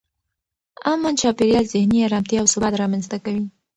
[0.91, 3.45] امن چاپېریال ذهني ارامتیا او ثبات رامنځته کوي.